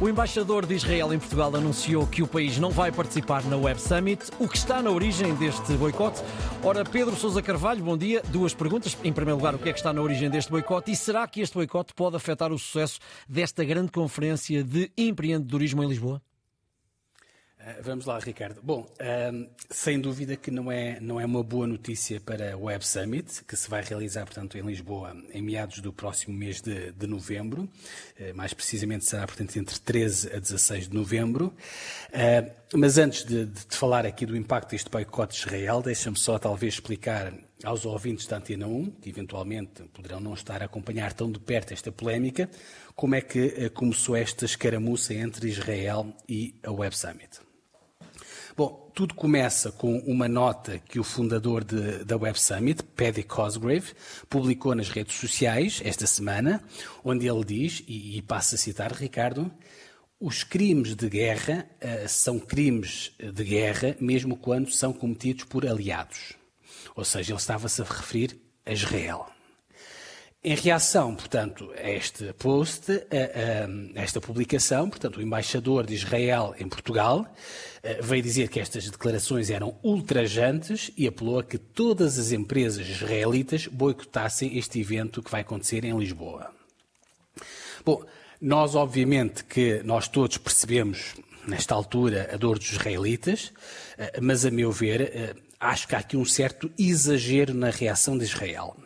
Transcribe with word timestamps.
O 0.00 0.08
embaixador 0.08 0.64
de 0.64 0.76
Israel 0.76 1.12
em 1.12 1.18
Portugal 1.18 1.56
anunciou 1.56 2.06
que 2.06 2.22
o 2.22 2.26
país 2.28 2.56
não 2.56 2.70
vai 2.70 2.92
participar 2.92 3.42
na 3.46 3.56
Web 3.56 3.80
Summit. 3.80 4.30
O 4.38 4.46
que 4.46 4.56
está 4.56 4.80
na 4.80 4.92
origem 4.92 5.34
deste 5.34 5.72
boicote? 5.72 6.22
Ora, 6.62 6.84
Pedro 6.84 7.16
Sousa 7.16 7.42
Carvalho, 7.42 7.82
bom 7.82 7.98
dia. 7.98 8.22
Duas 8.28 8.54
perguntas. 8.54 8.96
Em 9.02 9.12
primeiro 9.12 9.38
lugar, 9.38 9.56
o 9.56 9.58
que 9.58 9.68
é 9.68 9.72
que 9.72 9.78
está 9.80 9.92
na 9.92 10.00
origem 10.00 10.30
deste 10.30 10.52
boicote? 10.52 10.92
E 10.92 10.96
será 10.96 11.26
que 11.26 11.40
este 11.40 11.54
boicote 11.54 11.92
pode 11.94 12.14
afetar 12.14 12.52
o 12.52 12.58
sucesso 12.60 13.00
desta 13.28 13.64
grande 13.64 13.90
conferência 13.90 14.62
de 14.62 14.88
empreendedorismo 14.96 15.82
em 15.82 15.88
Lisboa? 15.88 16.22
Eh, 17.68 17.82
vamos 17.82 18.06
lá, 18.06 18.18
Ricardo. 18.18 18.60
Bom, 18.62 18.86
ehm, 18.98 19.46
sem 19.68 20.00
dúvida 20.00 20.36
que 20.36 20.50
não 20.50 20.72
é, 20.72 20.98
não 21.00 21.20
é 21.20 21.26
uma 21.26 21.42
boa 21.42 21.66
notícia 21.66 22.18
para 22.18 22.56
o 22.56 22.62
Web 22.62 22.86
Summit, 22.86 23.44
que 23.44 23.54
se 23.56 23.68
vai 23.68 23.82
realizar, 23.82 24.24
portanto, 24.24 24.56
em 24.56 24.62
Lisboa 24.62 25.14
em 25.32 25.42
meados 25.42 25.80
do 25.80 25.92
próximo 25.92 26.34
mês 26.34 26.62
de, 26.62 26.92
de 26.92 27.06
novembro. 27.06 27.68
Uh, 28.18 28.34
mais 28.34 28.54
precisamente 28.54 29.04
será, 29.04 29.26
portanto, 29.26 29.54
entre 29.58 29.78
13 29.78 30.34
a 30.34 30.38
16 30.38 30.88
de 30.88 30.94
novembro. 30.94 31.52
Uh, 32.08 32.78
mas 32.78 32.96
antes 32.96 33.24
de, 33.24 33.44
de, 33.44 33.60
falar 33.68 34.06
aqui 34.06 34.24
do 34.24 34.36
impacto 34.36 34.70
deste 34.70 34.88
boicote 34.90 35.34
de 35.34 35.40
Israel, 35.40 35.82
deixa-me 35.82 36.16
só 36.16 36.38
talvez 36.38 36.74
explicar 36.74 37.34
aos 37.64 37.84
ouvintes 37.84 38.26
da 38.26 38.38
Antena 38.38 38.66
1, 38.66 38.92
que 38.92 39.10
eventualmente 39.10 39.82
poderão 39.92 40.20
não 40.20 40.32
estar 40.32 40.62
a 40.62 40.66
acompanhar 40.66 41.12
tão 41.12 41.30
de 41.30 41.40
perto 41.40 41.72
esta 41.72 41.92
polémica, 41.92 42.48
como 42.94 43.14
é 43.14 43.20
que 43.20 43.68
começou 43.70 44.16
esta 44.16 44.44
escaramuça 44.44 45.12
entre 45.12 45.48
Israel 45.48 46.14
e 46.28 46.54
a 46.62 46.70
Web 46.70 46.96
Summit. 46.96 47.47
Bom, 48.58 48.90
tudo 48.92 49.14
começa 49.14 49.70
com 49.70 49.98
uma 49.98 50.26
nota 50.26 50.80
que 50.80 50.98
o 50.98 51.04
fundador 51.04 51.62
de, 51.62 52.04
da 52.04 52.16
Web 52.16 52.40
Summit, 52.40 52.82
Paddy 52.82 53.22
Cosgrave, 53.22 53.92
publicou 54.28 54.74
nas 54.74 54.88
redes 54.88 55.14
sociais 55.14 55.80
esta 55.84 56.08
semana, 56.08 56.60
onde 57.04 57.28
ele 57.28 57.44
diz, 57.44 57.84
e, 57.86 58.18
e 58.18 58.22
passa 58.22 58.56
a 58.56 58.58
citar, 58.58 58.92
Ricardo, 58.92 59.48
os 60.18 60.42
crimes 60.42 60.96
de 60.96 61.08
guerra 61.08 61.70
uh, 61.80 62.08
são 62.08 62.40
crimes 62.40 63.12
de 63.20 63.44
guerra 63.44 63.96
mesmo 64.00 64.36
quando 64.36 64.72
são 64.72 64.92
cometidos 64.92 65.44
por 65.44 65.64
aliados. 65.64 66.32
Ou 66.96 67.04
seja, 67.04 67.30
ele 67.30 67.38
estava-se 67.38 67.80
a 67.80 67.84
referir 67.84 68.36
a 68.66 68.72
Israel. 68.72 69.37
Em 70.42 70.54
reação, 70.54 71.16
portanto, 71.16 71.68
a 71.76 71.90
este 71.90 72.32
post, 72.34 72.92
a, 72.92 73.96
a, 73.96 74.00
esta 74.00 74.20
publicação, 74.20 74.88
portanto, 74.88 75.16
o 75.16 75.22
embaixador 75.22 75.84
de 75.84 75.94
Israel 75.94 76.54
em 76.60 76.68
Portugal 76.68 77.26
eh, 77.82 77.98
veio 78.00 78.22
dizer 78.22 78.48
que 78.48 78.60
estas 78.60 78.88
declarações 78.88 79.50
eram 79.50 79.76
ultrajantes 79.82 80.92
e 80.96 81.08
apelou 81.08 81.40
a 81.40 81.44
que 81.44 81.58
todas 81.58 82.20
as 82.20 82.30
empresas 82.30 82.88
israelitas 82.88 83.66
boicotassem 83.66 84.56
este 84.56 84.80
evento 84.80 85.24
que 85.24 85.30
vai 85.30 85.40
acontecer 85.40 85.84
em 85.84 85.98
Lisboa. 85.98 86.52
Bom, 87.84 88.04
nós 88.40 88.76
obviamente 88.76 89.42
que 89.44 89.82
nós 89.82 90.06
todos 90.06 90.38
percebemos 90.38 91.16
nesta 91.48 91.74
altura 91.74 92.30
a 92.32 92.36
dor 92.36 92.60
dos 92.60 92.70
israelitas, 92.70 93.52
eh, 93.98 94.20
mas 94.22 94.44
a 94.44 94.52
meu 94.52 94.70
ver, 94.70 95.00
eh, 95.00 95.34
acho 95.60 95.88
que 95.88 95.94
há 95.94 95.98
aqui 95.98 96.16
um 96.16 96.24
certo 96.24 96.70
exagero 96.78 97.54
na 97.54 97.70
reação 97.70 98.16
de 98.16 98.24
Israel 98.24 98.76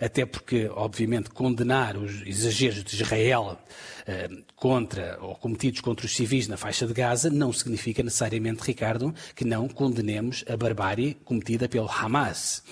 até 0.00 0.24
porque, 0.24 0.68
obviamente, 0.72 1.30
condenar 1.30 1.96
os 1.96 2.22
exageros 2.26 2.82
de 2.82 2.94
Israel 2.94 3.58
eh, 4.06 4.28
contra 4.56 5.18
ou 5.20 5.34
cometidos 5.36 5.80
contra 5.80 6.06
os 6.06 6.14
civis 6.14 6.48
na 6.48 6.56
faixa 6.56 6.86
de 6.86 6.92
Gaza 6.92 7.30
não 7.30 7.52
significa 7.52 8.02
necessariamente, 8.02 8.62
Ricardo, 8.62 9.14
que 9.34 9.44
não 9.44 9.68
condenemos 9.68 10.44
a 10.48 10.56
barbárie 10.56 11.14
cometida 11.24 11.68
pelo 11.68 11.88
Hamas. 11.90 12.62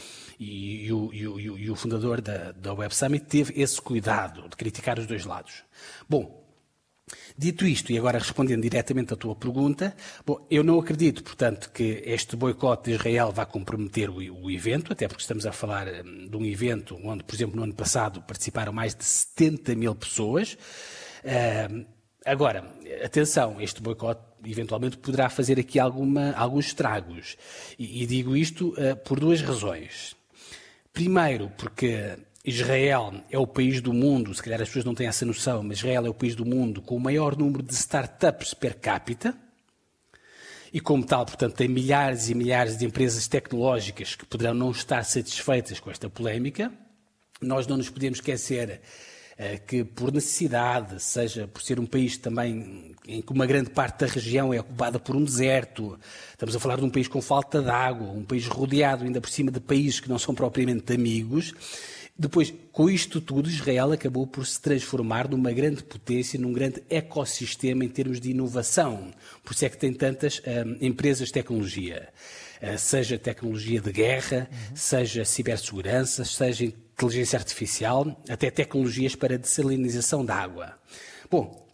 E, 0.41 0.86
e, 0.86 0.92
o, 0.92 1.12
e, 1.12 1.27
o, 1.27 1.59
e 1.59 1.70
o, 1.70 1.75
fundador 1.75 2.20
da, 2.20 2.53
da 2.53 2.73
Web 2.73 2.95
Summit 2.95 3.27
teve 3.27 3.61
esse 3.61 3.81
cuidado 3.81 4.48
de 4.48 4.56
criticar 4.56 4.97
os 4.98 5.06
dois 5.06 5.25
lados. 5.25 5.64
Bom, 6.09 6.48
Dito 7.37 7.67
isto, 7.67 7.92
e 7.92 7.98
agora 7.98 8.19
respondendo 8.19 8.62
diretamente 8.62 9.14
à 9.14 9.17
tua 9.17 9.34
pergunta, 9.34 9.95
bom, 10.27 10.47
eu 10.51 10.64
não 10.64 10.78
acredito, 10.78 11.23
portanto, 11.23 11.70
que 11.73 12.03
este 12.05 12.37
boicote 12.37 12.91
de 12.91 12.97
Israel 12.97 13.33
vá 13.33 13.47
comprometer 13.47 14.11
o, 14.11 14.17
o, 14.17 14.51
evento, 14.51 14.92
até 14.92 15.06
porque 15.06 15.23
estamos 15.23 15.47
a 15.47 15.53
falar 15.53 15.86
hum, 15.89 16.29
de 16.29 16.36
um 16.36 16.45
evento 16.45 16.98
onde, 17.05 17.24
por 17.24 17.35
exemplo, 17.35 17.57
no 17.57 17.63
ano 17.63 17.74
passado 17.74 18.20
participaram 18.23 18.73
mais 18.73 18.95
de 18.95 19.05
70 19.05 19.74
mil 19.74 19.95
pessoas. 19.95 20.58
Uh, 21.24 21.86
agora, 22.24 22.64
atenção, 23.05 23.61
este 23.61 23.80
boicote 23.80 24.20
eventualmente 24.45 24.96
poderá 24.98 25.29
fazer 25.29 25.58
aqui 25.58 25.79
alguma, 25.79 26.33
alguns 26.33 26.67
estragos. 26.67 27.36
E, 27.79 28.02
e 28.02 28.07
digo 28.07 28.36
isto 28.36 28.75
uh, 28.75 28.96
por 29.05 29.19
duas 29.20 29.40
razões. 29.40 30.17
Primeiro, 30.92 31.52
porque 31.57 32.19
Israel 32.48 33.13
é 33.31 33.39
o 33.39 33.47
país 33.47 33.81
do 33.81 33.92
mundo, 33.92 34.35
se 34.35 34.42
calhar 34.42 34.61
as 34.61 34.69
pessoas 34.69 34.85
não 34.85 34.95
têm 34.95 35.07
essa 35.07 35.27
noção, 35.27 35.63
mas 35.63 35.79
Israel 35.79 36.07
é 36.07 36.09
o 36.09 36.14
país 36.14 36.35
do 36.35 36.47
mundo 36.47 36.81
com 36.81 36.97
o 36.97 37.01
maior 37.01 37.36
número 37.36 37.63
de 37.63 37.75
startups 37.75 38.55
per 38.55 38.79
capita. 38.79 39.36
E 40.73 40.81
como 40.81 41.05
tal, 41.05 41.25
portanto, 41.25 41.55
tem 41.55 41.69
milhares 41.69 42.29
e 42.29 42.35
milhares 42.35 42.77
de 42.77 42.85
empresas 42.85 43.27
tecnológicas 43.27 44.14
que 44.14 44.27
poderão 44.27 44.55
não 44.55 44.70
estar 44.70 45.05
satisfeitas 45.05 45.81
com 45.81 45.91
esta 45.91 46.11
polémica. 46.11 46.73
Nós 47.41 47.67
não 47.67 47.77
nos 47.77 47.89
podemos 47.89 48.19
esquecer 48.19 48.81
uh, 49.39 49.67
que, 49.67 49.85
por 49.85 50.13
necessidade, 50.13 51.03
seja 51.03 51.47
por 51.48 51.63
ser 51.63 51.79
um 51.81 51.87
país 51.87 52.19
também 52.19 52.95
em 53.07 53.23
que 53.23 53.33
uma 53.33 53.47
grande 53.47 53.70
parte 53.70 54.01
da 54.01 54.07
região 54.07 54.53
é 54.53 54.61
ocupada 54.61 54.98
por 54.98 55.17
um 55.17 55.25
deserto, 55.25 55.98
estamos 56.31 56.55
a 56.55 56.61
falar 56.61 56.77
de 56.77 56.85
um 56.85 56.91
país 56.91 57.08
com 57.08 57.23
falta 57.23 57.63
de 57.63 57.70
água, 57.70 58.08
um 58.11 58.25
país 58.25 58.47
rodeado 58.47 59.05
ainda 59.05 59.20
por 59.20 59.31
cima 59.31 59.51
de 59.51 59.61
países 59.61 60.01
que 60.01 60.08
não 60.08 60.19
são 60.19 60.35
propriamente 60.35 60.92
amigos, 60.92 61.55
depois, 62.18 62.52
com 62.73 62.90
isto 62.90 63.20
tudo, 63.20 63.48
Israel 63.48 63.92
acabou 63.92 64.27
por 64.27 64.45
se 64.45 64.61
transformar 64.61 65.29
numa 65.29 65.52
grande 65.52 65.84
potência, 65.84 66.36
num 66.36 66.52
grande 66.52 66.83
ecossistema 66.90 67.84
em 67.84 67.89
termos 67.89 68.20
de 68.20 68.33
inovação. 68.33 69.12
Por 69.45 69.52
isso 69.52 69.64
é 69.64 69.68
que 69.68 69.79
tem 69.79 69.92
tantas 69.92 70.40
hum, 70.40 70.77
empresas 70.80 71.28
de 71.28 71.34
tecnologia. 71.34 72.08
Uh, 72.61 72.77
seja 72.77 73.17
tecnologia 73.17 73.80
de 73.80 73.92
guerra, 73.92 74.48
uhum. 74.51 74.77
seja 74.77 75.24
cibersegurança, 75.24 76.24
seja 76.24 76.64
inteligência 76.64 77.39
artificial, 77.39 78.20
até 78.28 78.51
tecnologias 78.51 79.14
para 79.14 79.39
dessalinização 79.39 80.24
da 80.24 80.34
água. 80.34 80.74
Bom, 81.30 81.67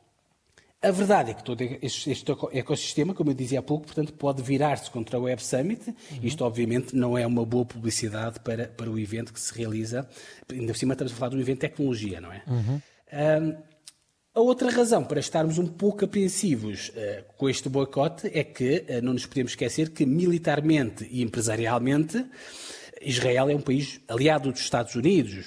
a 0.85 0.91
verdade 0.91 1.31
é 1.31 1.35
que 1.35 1.43
todo 1.43 1.63
este, 1.63 2.11
ecossistema, 2.53 3.15
como 3.15 3.31
eu 3.31 3.35
dizia 3.35 3.61
há 3.61 3.63
pouco, 3.63 3.87
portanto, 3.87 4.13
pode 4.13 4.43
virar-se 4.43 4.91
contra 4.91 5.19
o 5.19 5.23
Web 5.23 5.43
Summit. 5.43 5.89
Uhum. 5.89 6.19
Isto, 6.23 6.45
obviamente, 6.45 6.95
não 6.95 7.17
é 7.17 7.27
uma 7.27 7.45
boa 7.45 7.65
publicidade 7.65 8.39
para, 8.41 8.69
para 8.69 8.91
o 8.91 8.99
evento 8.99 9.33
que 9.33 9.41
se 9.41 9.57
realiza. 9.57 10.09
Ainda 10.51 10.73
por 10.73 10.79
cima 10.79 10.93
estamos 10.93 11.13
a 11.13 11.17
falar 11.17 11.31
de 11.31 11.37
um 11.37 11.41
evento 11.41 11.57
de 11.57 11.69
tecnologia, 11.69 12.21
não 12.21 12.33
é? 12.33 12.43
Uhum. 12.47 12.81
Um, 13.13 13.57
a 14.35 14.41
outra 14.41 14.69
razão 14.69 15.05
para 15.05 15.21
estarmos 15.21 15.59
um 15.59 15.67
pouco 15.67 16.05
apreensivos 16.05 16.89
uh, 16.89 17.25
com 17.37 17.49
este 17.49 17.69
boicote 17.69 18.29
é 18.35 18.43
que 18.43 18.85
uh, 18.89 19.01
não 19.01 19.13
nos 19.13 19.27
podemos 19.27 19.53
esquecer 19.53 19.91
que 19.91 20.05
militarmente 20.05 21.09
e 21.11 21.23
empresarialmente 21.23 22.27
Israel 23.05 23.51
é 23.51 23.55
um 23.55 23.61
país 23.61 24.01
aliado 24.09 24.51
dos 24.51 24.61
Estados 24.61 24.95
Unidos 24.95 25.47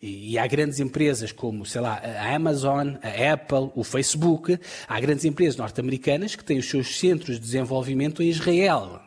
e, 0.00 0.32
e, 0.32 0.38
há 0.38 0.46
grandes 0.46 0.80
empresas 0.80 1.32
como, 1.32 1.64
sei 1.64 1.80
lá, 1.80 1.94
a 1.94 2.34
Amazon, 2.34 2.94
a 3.02 3.32
Apple, 3.32 3.70
o 3.74 3.84
Facebook, 3.84 4.58
há 4.88 5.00
grandes 5.00 5.24
empresas 5.24 5.56
norte-americanas 5.56 6.34
que 6.34 6.44
têm 6.44 6.58
os 6.58 6.68
seus 6.68 6.98
centros 6.98 7.36
de 7.36 7.42
desenvolvimento 7.42 8.22
em 8.22 8.28
Israel. 8.28 9.00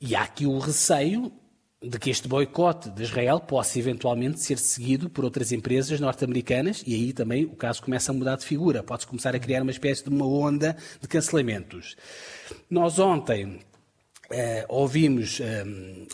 E 0.00 0.14
há 0.14 0.22
aqui 0.22 0.46
o 0.46 0.58
receio 0.58 1.32
de 1.82 1.98
que 1.98 2.10
este 2.10 2.26
boicote 2.26 2.88
de 2.90 3.02
Israel 3.02 3.40
possa 3.40 3.78
eventualmente 3.78 4.40
ser 4.40 4.58
seguido 4.58 5.10
por 5.10 5.24
outras 5.24 5.52
empresas 5.52 6.00
norte-americanas 6.00 6.82
e 6.86 6.94
aí 6.94 7.12
também 7.12 7.44
o 7.44 7.54
caso 7.54 7.82
começa 7.82 8.10
a 8.10 8.14
mudar 8.14 8.36
de 8.36 8.44
figura. 8.44 8.82
Pode-se 8.82 9.06
começar 9.06 9.34
a 9.34 9.38
criar 9.38 9.62
uma 9.62 9.70
espécie 9.70 10.02
de 10.02 10.08
uma 10.08 10.26
onda 10.26 10.76
de 11.00 11.06
cancelamentos. 11.06 11.94
Nós 12.70 12.98
ontem 12.98 13.60
Uh, 14.34 14.64
ouvimos, 14.68 15.38
um, 15.38 15.44
eh, 15.44 15.64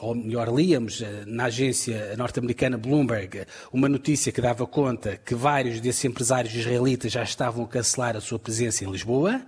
ou 0.02 0.14
melhor, 0.14 0.54
líamos 0.54 1.00
uh, 1.00 1.06
na 1.26 1.46
agência 1.46 2.14
norte-americana 2.18 2.76
Bloomberg 2.76 3.46
uma 3.72 3.88
notícia 3.88 4.30
que 4.30 4.42
dava 4.42 4.66
conta 4.66 5.16
que 5.16 5.34
vários 5.34 5.80
desses 5.80 6.04
empresários 6.04 6.54
israelitas 6.54 7.10
já 7.10 7.22
estavam 7.22 7.64
a 7.64 7.66
cancelar 7.68 8.18
a 8.18 8.20
sua 8.20 8.38
presença 8.38 8.84
em 8.84 8.90
Lisboa. 8.90 9.40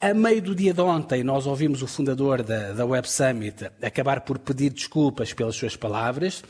A 0.00 0.14
meio 0.14 0.40
do 0.40 0.54
dia 0.54 0.72
de 0.72 0.80
ontem, 0.80 1.22
nós 1.22 1.46
ouvimos 1.46 1.82
o 1.82 1.86
fundador 1.86 2.42
da, 2.42 2.72
da 2.72 2.86
Web 2.86 3.10
Summit 3.10 3.66
acabar 3.82 4.22
por 4.22 4.38
pedir 4.38 4.70
desculpas 4.70 5.34
pelas 5.34 5.54
suas 5.54 5.76
palavras 5.76 6.42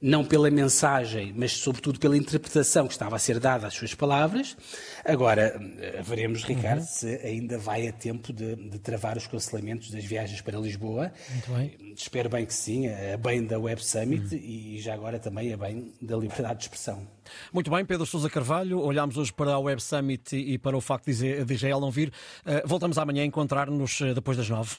não 0.00 0.24
pela 0.24 0.50
mensagem, 0.50 1.32
mas 1.34 1.52
sobretudo 1.52 1.98
pela 1.98 2.16
interpretação 2.16 2.86
que 2.86 2.92
estava 2.92 3.16
a 3.16 3.18
ser 3.18 3.38
dada 3.38 3.66
às 3.66 3.74
suas 3.74 3.94
palavras. 3.94 4.56
Agora, 5.04 5.58
eh, 5.78 6.02
veremos, 6.02 6.44
Ricardo, 6.44 6.80
uhum. 6.80 6.86
se 6.86 7.16
ainda 7.24 7.56
vai 7.58 7.88
a 7.88 7.92
tempo 7.92 8.32
de, 8.32 8.54
de, 8.54 8.78
travar 8.78 9.16
os 9.16 9.26
cancelamentos 9.26 9.90
das 9.90 10.04
viagens 10.04 10.40
para 10.40 10.58
Lisboa. 10.58 11.12
Muito 11.30 11.50
bem. 11.52 11.94
Espero 11.96 12.28
bem 12.28 12.44
que 12.44 12.54
sim, 12.54 12.86
a 12.88 13.16
bem 13.16 13.46
da 13.46 13.58
Web 13.58 13.84
Summit 13.84 14.34
uhum. 14.34 14.40
e 14.40 14.78
já 14.80 14.94
agora 14.94 15.18
também 15.18 15.52
a 15.52 15.56
bem 15.56 15.92
da 16.02 16.16
liberdade 16.16 16.58
de 16.58 16.64
expressão. 16.64 17.06
Muito 17.52 17.70
bem, 17.70 17.84
Pedro 17.84 18.04
Sousa 18.04 18.28
Carvalho, 18.28 18.80
olhamos 18.80 19.16
hoje 19.16 19.32
para 19.32 19.52
a 19.52 19.58
Web 19.58 19.82
Summit 19.82 20.36
e 20.36 20.58
para 20.58 20.76
o 20.76 20.80
facto 20.80 21.06
de 21.10 21.54
Israel 21.54 21.80
não 21.80 21.90
vir. 21.90 22.12
Eh, 22.44 22.62
voltamos 22.66 22.98
amanhã 22.98 23.22
a 23.22 23.26
encontrar-nos 23.26 24.00
eh, 24.00 24.14
depois 24.14 24.36
das 24.36 24.48
nove. 24.48 24.70